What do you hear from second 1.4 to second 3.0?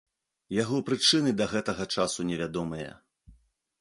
да гэтага часу невядомыя.